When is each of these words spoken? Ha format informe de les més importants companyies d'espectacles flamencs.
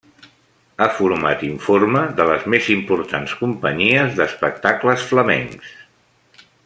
Ha 0.77 0.85
format 0.99 1.43
informe 1.47 2.01
de 2.19 2.25
les 2.29 2.47
més 2.53 2.69
importants 2.77 3.37
companyies 3.43 4.17
d'espectacles 4.21 5.05
flamencs. 5.13 5.71